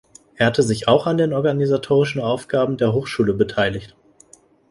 Er 0.33 0.47
hatte 0.47 0.63
sich 0.63 0.87
auch 0.87 1.05
an 1.05 1.17
den 1.19 1.31
organisatorischen 1.31 2.21
Aufgaben 2.23 2.75
der 2.75 2.91
Hochschule 2.91 3.35
beteiligt. 3.35 3.95